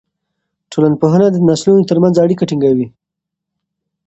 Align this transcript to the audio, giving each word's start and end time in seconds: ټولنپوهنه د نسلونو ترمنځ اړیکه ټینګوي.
ټولنپوهنه 0.71 1.27
د 1.31 1.35
نسلونو 1.47 1.87
ترمنځ 1.89 2.15
اړیکه 2.23 2.43
ټینګوي. 2.49 2.87